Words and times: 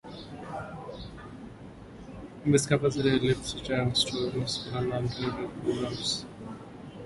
In 2.43 2.51
this 2.51 2.65
capacity 2.65 3.07
he 3.07 3.19
leads 3.27 3.53
teacher 3.53 3.75
and 3.75 3.95
student 3.95 4.49
(school 4.49 4.75
and 4.79 4.93
undergraduate 4.93 5.39
level) 5.39 5.43
training 5.43 5.61
programmes. 5.63 6.25